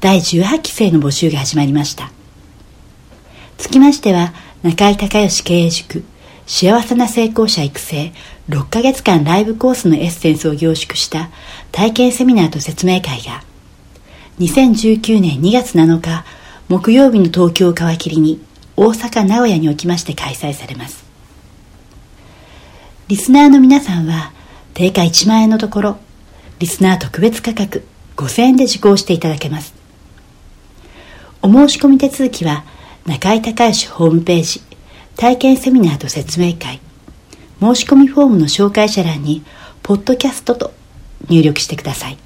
[0.00, 2.10] 第18期生の募集が始まりました。
[3.58, 4.32] つきましては
[4.62, 6.04] 中井隆義経営塾
[6.46, 8.12] 幸せな成功者育成
[8.48, 11.28] 6ヶ月間ライブコースのエッセンスを凝縮した
[11.70, 13.44] 体験セミナーと説明会が
[14.38, 16.24] 2019年2月7日
[16.68, 18.42] 木曜日の東京を皮切りに
[18.76, 21.04] 大阪名古屋におきまして開催されます。
[23.08, 24.32] リスナーの皆さんは
[24.72, 25.98] 定価1万円のところ
[26.58, 27.84] リスナー特別価格
[28.16, 29.79] 5000円で受講していただけます。
[31.42, 32.64] お申し込み手続きは
[33.06, 34.60] 中井隆義ホームページ
[35.16, 36.80] 体験セミナーと説明会
[37.60, 39.42] 申し込みフォームの紹介者欄に
[39.82, 40.72] ポッドキャストと
[41.28, 42.18] 入力してください。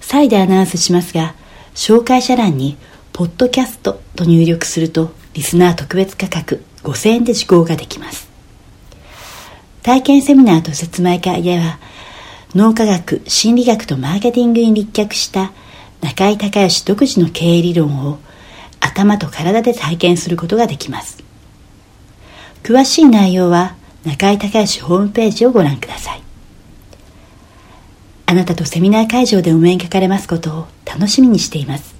[0.00, 1.34] 再でアナウンスしますが
[1.74, 2.76] 紹介者欄に
[3.12, 8.28] ポッドキャストと入力するとリスナー特別価格5000円で受講ができます。
[9.82, 11.78] 体験セミナーと説明会では
[12.54, 15.52] 脳科学心理学とマーケティングに立脚した
[16.04, 18.18] 中井隆義独自の経営理論を
[18.78, 21.24] 頭と体で体験することができます。
[22.62, 23.74] 詳しい内容は
[24.04, 26.22] 中井隆義ホームページをご覧ください。
[28.26, 31.94] あなたとセミナー会場でお目にかかれますことを楽しみにしています。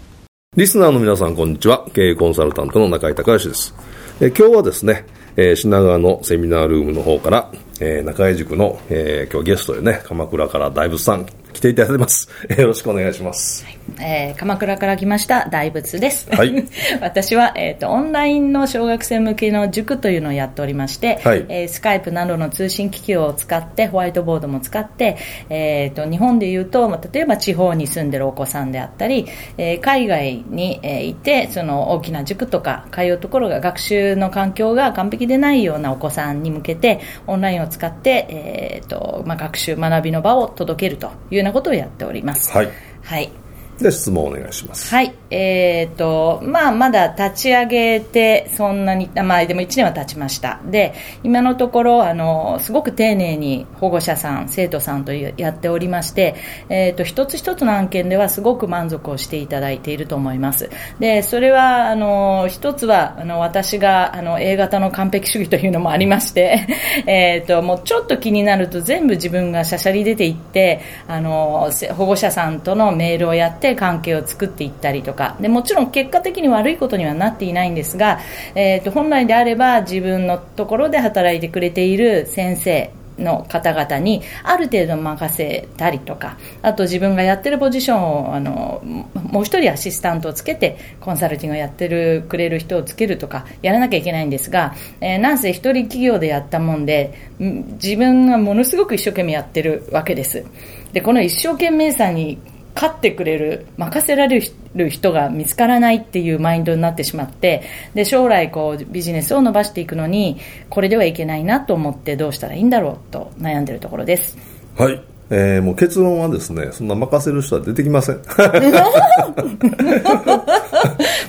[0.54, 1.86] リスナーの皆さんこんにちは。
[1.94, 3.74] 経営コンサルタントの中井隆義です。
[4.20, 5.06] え今日はですね、
[5.36, 7.50] えー、品川のセミナールームの方から、
[7.80, 12.28] えー、中井塾の、えー、今日ゲストでね鎌倉から大仏さん来ていただいてます。
[12.58, 13.64] よろしくお願いします。
[13.64, 16.28] はいえー、鎌倉から来ました大仏です。
[16.30, 16.64] はい、
[17.00, 25.16] 私は、えーと、オンラインの小学生向けの塾というのをやっておりまして、はい、えー、スカイプなどの通信機器を使ってホワイトボードも使って、
[25.48, 29.26] えーと、日本でいうと、まあ、例えば地方に住んでるお子さんであったり、
[29.58, 42.50] えー、海外に、えー、いてその大きな塾とか通うところが学習の環境が完璧でないようなお子さんに向けてオンラインを使って、えーとまあ、学習学びの場を届けるというなことをやっております。
[42.50, 42.70] はい、
[43.02, 43.30] はい
[43.78, 44.88] で質問お願いします。
[44.94, 45.14] はい。
[45.30, 50.60] えーとまあ、まだ立ち上げてそんなに、まあ、でも1年は経ちました。
[50.64, 56.36] で今のところあのすごく丁寧に保護者さん生徒さんとやっておりまして、
[56.68, 60.70] えーと、一つ一つの案件ではすごく満足をしていただいていると思います。
[61.00, 66.66] でそれはあの一つはあの私があの A 型の完璧主義というのもありまして
[67.06, 78.20] えともうちょっと気になると全部自分がしゃしゃり出ていってあの保護者さんとのメールをやってして関係を作っていったりとかでもちろん結果的に悪いことにはなっていないんですが、
[78.54, 88.82] えーと、本来であれば自分のところで働いてくれている先生の方々にある程度任せたりとかあと自分がやってるポジションをあの
[89.14, 100.44] もう一人アシスタントをつけてコンサルティングをやってるくれる人をつけるとかやらなきゃいけないんですが、えー、なんせ一人企業でやったもんで自分がものすごく一生懸命やってるわけです
[100.92, 102.38] でこの一生懸命さに
[102.74, 104.42] 勝ってくれる、任せられ
[104.74, 107.62] る人が見つからないっていうマインドになってしまって、
[107.94, 110.38] で、将来こうビジネスを伸ばしていくのに、
[110.70, 114.36] これではいけないなと思ってどうしたらいいんだろうと悩んでるところです。
[114.76, 115.00] はい。
[115.30, 118.20] えー、もう結論はですね、そんな任せる人は出てきません。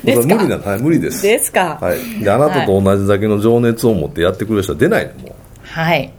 [0.03, 1.23] です無理な、はい、無理です。
[1.23, 1.77] ですか？
[1.81, 2.23] はい。
[2.23, 5.31] で、あなたと同じだけの情熱を持ってやってくれる人は出ないの、もう。
[5.63, 6.11] はい。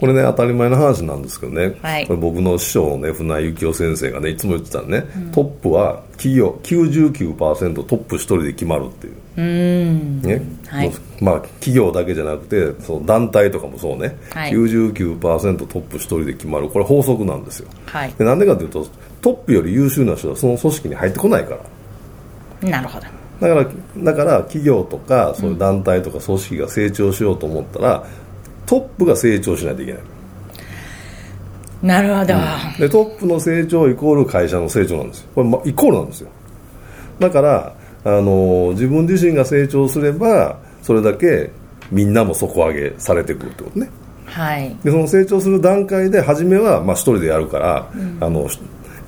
[0.00, 9.14] これね当たり前の話なんですけどね、はい、これ僕の師匠のね船井幸雄先生がねいつも言ってたね、うん、トップは企業99%トップ一人で決まるっていう。
[9.36, 10.22] うん。
[10.22, 16.68] ね、はい、まあ企業だけじゃなくてその団体とかもそうね、はい、99%トップ一人で決まる。
[16.70, 18.86] これ法則なんですよ、はい、でなんでかというと
[19.20, 21.56] トップより優秀な人はその組織に入ってこないか
[22.62, 22.70] ら。
[22.70, 23.06] なるほど。
[23.40, 23.66] だから
[23.98, 28.04] だから企業とかそういう団体とか組織が成長しようと思ったら、
[28.66, 30.02] トップが成長しないといけない。
[31.82, 35.28] なるほど、うん、でトップの成長イコール会社の成長なんですよ。
[35.34, 36.28] これ、ま、イコールなんですよ。
[37.18, 37.74] だから
[38.04, 41.50] あの自分自身が成長すればそれだけ
[41.90, 43.90] みんなも底上げされてくるってことね。
[44.26, 44.76] はい。
[44.84, 47.90] でその成長する段階で初めはまあ一人でやるから、
[48.20, 48.48] あの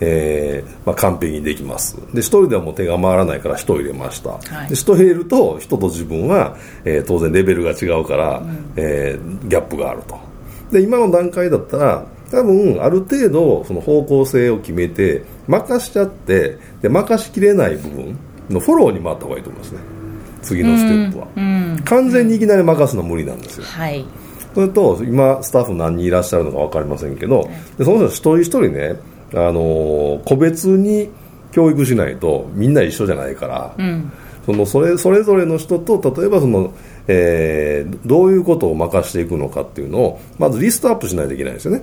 [0.04, 1.96] えーまあ、完璧にできます。
[2.12, 4.68] で一人ではもう手が回らないから人を入れました、はい。
[4.68, 8.42] で人を入れると人と自分は、えー当然レベルが違うから、
[8.76, 10.18] えーギャップがあると。
[10.72, 18.18] で今の段階だったら多分ある程度その方向性を決めて任しちゃってで任しきれない部分
[18.48, 19.80] のフォローに回った方がいいと思いますね。
[20.42, 21.28] 次のステップは、
[21.84, 23.64] 完全にいきなり任すのは無理なんですよ。
[23.64, 24.04] はい。
[24.54, 28.96] それと今スタッフ何人いらっしゃるのか分かりませんけどでその人一人一人ね、
[29.34, 31.10] あのー個別に
[31.52, 33.76] 教育しないとみんな一緒じゃないから、
[34.46, 36.72] そのそれそれぞれの人と例えばその、
[37.08, 41.82] えーどういうことを任していくのかっていうのをまずリストアップしないといけないんですよね。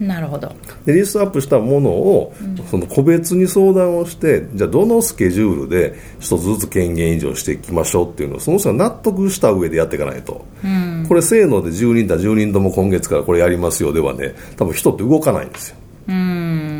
[0.00, 0.52] なるほど。
[0.84, 2.34] でリストアップしたものを、
[2.68, 10.44] その個別に相談をしてじゃあどのスケジュールで一つずつ権限移譲していきましょうっていうのをその人が納得した上でやっていかないと、
[11.08, 15.76] これせーので10人だ10人とも今月からこれやりますよではね多分人って動かないんですよ。
[16.08, 16.73] うーん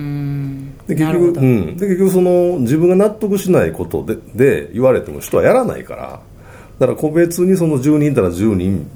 [0.87, 6.21] で結局うん、で結局その自分が納得しないことでで言われても人はやらないから。
[6.79, 8.91] だから個別にその10人いたら10人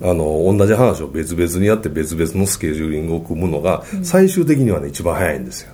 [0.00, 5.72] あの同じ話を別々にやって別々のスケジューリングを組むのが最終的にはね一番早いんですよ。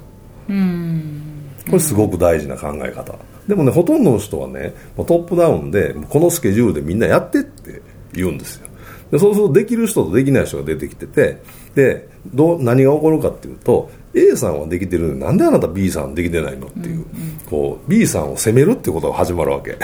[1.67, 3.15] これすごく大事な考え方。
[3.47, 7.81] でもねほとんどの人はねトップダウンでこのスケジュールでみんなやってって
[8.13, 8.68] 言うんですよ
[9.11, 11.43] でそうするとできる人とできない人が出てきてて
[11.75, 17.05] でどう何が起こるかっていうと A さんはできてるのになんであなた B さんできてないのっていう,、
[17.49, 19.73] こう B さんを責めるっていうことが始まるわけ。
[19.73, 19.79] で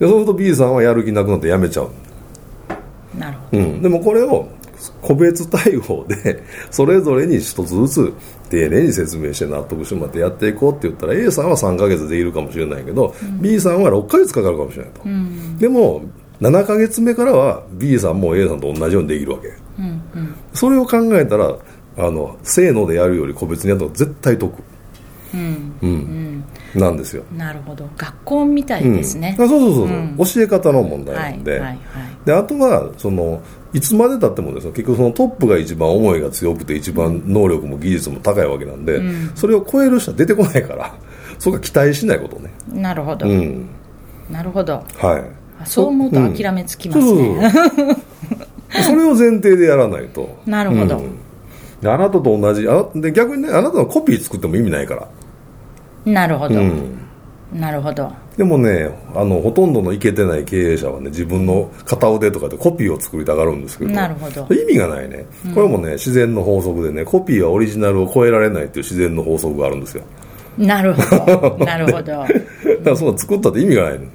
[0.00, 1.90] そうすると B さんはやる気なくなってやめちゃう
[3.14, 3.62] どなるほど。
[3.62, 4.48] うん、でもこれを
[5.00, 8.14] 個別対応でそれぞれに一つずつ
[8.50, 15.02] 丁寧に説明して納得してもらってやっていこうって言ったら A さんは3ヶ月できるかもしれないけど、B さんは6ヶ月かかるかもしれないと、
[15.58, 16.02] でも
[16.42, 19.52] 7ヶ月目からは B さんも A さんと同じようにできるわけ、
[20.52, 21.56] それを考えたら
[21.96, 24.52] あのせーのでやるより個別にやった方が絶対得、
[25.32, 26.44] うん。
[26.74, 27.22] なんですよ。
[27.36, 27.88] なるほど。
[27.96, 29.88] 学校みたいですね、あそうそうそう
[30.26, 31.78] そう、教え方の問題なんで,、はいはいはい。
[32.26, 33.40] であとはその
[33.72, 39.00] いつまでたってもですね結局そのトップが一番思いが強くて一番能力も技術も高いわけなんで、
[39.36, 40.94] それを超える人は出てこないから
[41.38, 42.50] そこは期待しないことね。
[42.72, 43.68] なるほど、うん。
[44.28, 44.84] なるほど。
[44.98, 45.22] はい。
[45.22, 47.52] あそう思うと諦めつきますね、
[48.86, 50.38] それを前提でやらないと。
[50.46, 50.98] なるほど。
[50.98, 51.18] うん。
[51.80, 55.08] であなたと同じあで逆にねあなたのコピー作っても意味ないから。
[56.04, 56.98] なるほど、うん。
[57.52, 58.10] なるほど。
[58.36, 64.46] でもねあのほとんどのイケてない経営者はね自分の片腕とかでコピーを作りたがるんですけどなるほど。
[64.54, 65.26] 意味がないね。
[65.54, 70.04] これもね、自然の法則でねコピーはオリジナルを超えられないっていう自然の法則があるんですよ。
[70.56, 71.02] なるほ
[71.58, 71.64] ど。
[71.64, 72.02] なるほど。
[72.02, 72.26] だか
[72.84, 74.06] らその作ったって意味がないの、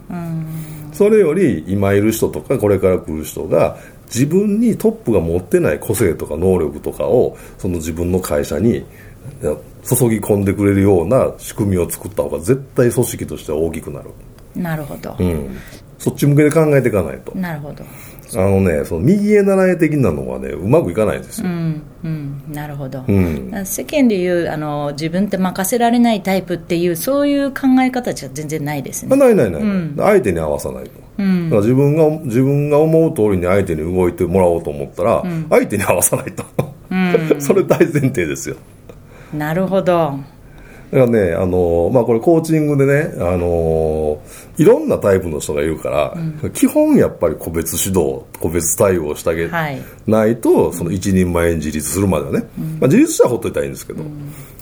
[0.98, 3.78] それより今いる人とかこれから来る人が
[4.08, 8.84] 自分にトップが持ってない個性とか能力とかをその自分の会社に
[9.42, 14.10] 注ぎ込んでくれるような仕組みを作った方が絶対組織としては大きくなる、
[14.56, 15.58] なるほど、うん、
[16.00, 17.38] そっち向けで考えていかないと。
[17.38, 17.84] なるほど
[18.36, 22.44] あのねその右へ習え的なのはねうまくいかないんですよ、うんうん。
[22.50, 23.66] なるほど、うん。
[23.66, 29.62] 世間でいうあの自分って任せられないタイプっていうそういう考え方じゃ全然ないですあねないないない、
[29.98, 36.44] 相手に合わさないと、だから自分が自分が思う通りに相手に動いてもらおうと思ったら、相手に合わさないと、
[37.40, 38.56] それ大前提ですよ。
[39.34, 40.20] なるほど
[40.92, 44.22] だからね、あのまあ、これコーチングでね、あの
[44.58, 46.18] いろんなタイプの人がいるから、
[46.52, 49.82] 基本やっぱり個別指導、個別対応してあげはい。
[50.08, 52.48] ないと、その一人前に自立するまではね、
[52.80, 54.04] まあ、自立したらほっといたらいいんですけど、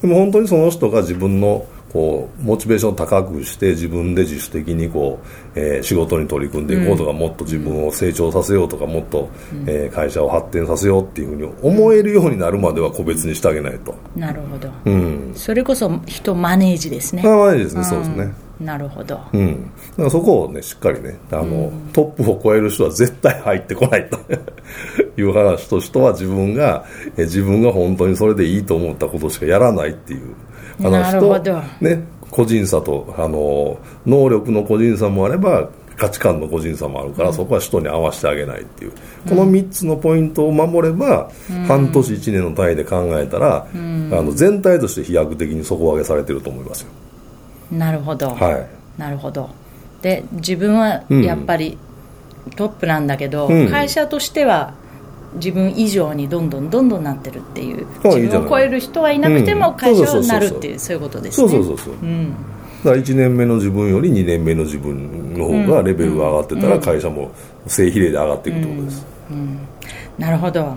[0.01, 5.21] でも本当にその人が自分のこうモチベーションを高くして自分で自主的にこ
[5.55, 9.29] う、えー仕事に取り組んでいこうとか、もっと自分を成長させようとかもっと、
[9.65, 13.95] えー会社を発展させようっていうふうに思えるようになるまでは個別にしてあげないと。
[14.13, 15.31] なるほど、うん。
[15.35, 17.23] それこそ人マネージですね。
[17.23, 18.33] まあまあいいですね、そうですね。
[18.59, 19.21] なるほど。
[19.31, 24.19] うん、だからそこをねしっかりねあの、トップを超える人は絶対入ってこないと。
[25.17, 26.83] いう話と人は自分が
[27.15, 30.35] え自分が本当にそれでいいと思ったことしかやらないっていう
[30.81, 31.61] 話なるとほど。
[31.81, 38.91] ね、個人差とあの能力の個人差もあれば価値観の個人差もあるから、そこは人に合わせてあげないっていう。
[39.27, 41.29] この3つのポイントを守れば、
[41.67, 46.87] 半年1年の単位で考えたら、あの全体として飛躍的に底上げされてると思いますよ。
[47.71, 48.67] なるほど、はい。
[48.99, 49.49] なるほど。
[50.01, 51.77] で自分はやっぱり
[52.55, 53.69] トップなんだけど、うん。
[53.69, 54.73] 会社としては
[55.35, 60.79] 自分以上にどんどんどんどんなってるっていう自分を超える人はいなくてもうん会社そうそうそうそうはなるっていう。
[60.79, 62.31] そういうことですそねうそうそうそう、うん。
[62.83, 67.31] だから1年目の自分より2年目の自分の方がレベルが上がってたら会社も
[67.67, 69.05] 正比例で上がっていくってことです、
[70.17, 70.75] なるほど。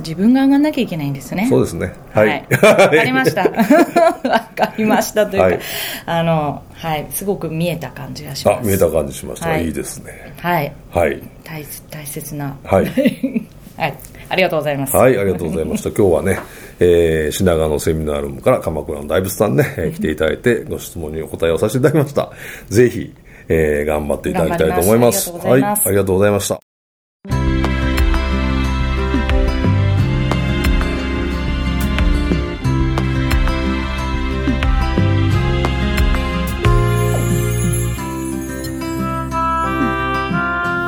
[0.00, 1.46] 自分が上がんなきゃいけないんですね。
[1.48, 1.94] そうですね。
[2.12, 3.42] はい、はい、わかりました。
[4.28, 5.60] わかりましたというか、はい。
[6.06, 7.06] あのはい。
[7.10, 8.58] すごく見えた感じがします。
[8.58, 9.66] あ見えた感じしました、はい。
[9.66, 10.34] い、いですね。
[10.40, 10.72] はい。
[10.90, 11.22] はい。
[11.44, 12.56] 大大切な。
[12.64, 12.86] はい
[13.76, 15.90] はいありがとうございますはい、ありがとうございました。
[15.90, 16.38] 今日はね、
[16.80, 22.32] えー品川のセミナールームから鎌倉の大仏さんね、えー来ていただいて、ご質問にお答えをさせていただきました。
[22.68, 23.14] ぜひ、
[23.48, 25.30] えー頑張っていただきたいと思います。
[25.30, 27.76] 頑張りますありがとうございますはい、ありがとうございました。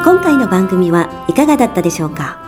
[0.05, 2.48] 今回の番組はいかがだったでしょうか？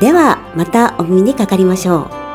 [0.00, 2.25] では、またお耳にかかりましょう。